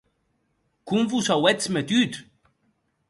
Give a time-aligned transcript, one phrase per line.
[0.91, 2.21] Com vos auetz metut!